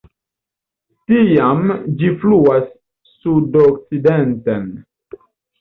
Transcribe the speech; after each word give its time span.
Tiam 1.11 1.69
ĝi 2.01 2.09
fluas 2.23 2.65
sudokcidenten. 3.13 4.69